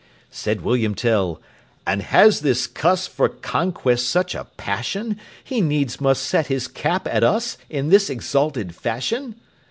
Said 0.31 0.61
William 0.61 0.95
Tell, 0.95 1.39
"And 1.85 2.01
has 2.01 2.39
this 2.39 2.65
cuss 2.65 3.05
For 3.05 3.29
conquest 3.29 4.09
such 4.09 4.33
a 4.33 4.45
passion 4.57 5.19
He 5.43 5.61
needs 5.61 6.01
must 6.01 6.23
set 6.23 6.47
his 6.47 6.67
cap 6.67 7.07
at 7.07 7.23
us 7.23 7.55
In 7.69 7.89
this 7.89 8.09
exalted 8.09 8.73
fashion?" 8.73 9.35